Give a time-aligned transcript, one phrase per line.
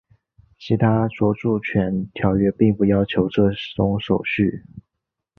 [0.57, 4.63] 其他着作权条约并不要求这种手续。